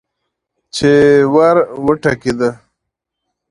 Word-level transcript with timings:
چې 0.75 0.91
ور 1.33 1.57
وټکېده. 1.85 2.49